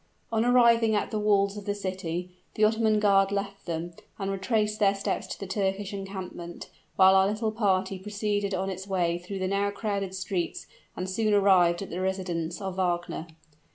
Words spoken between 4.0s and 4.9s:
and retraced